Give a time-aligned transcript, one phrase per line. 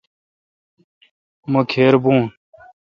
[1.51, 2.23] مہ کھیربؤون۔